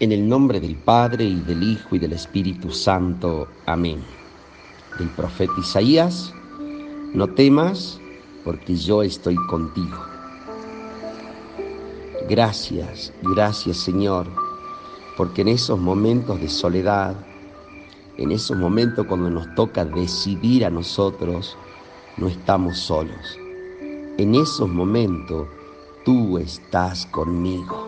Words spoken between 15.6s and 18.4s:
momentos de soledad, en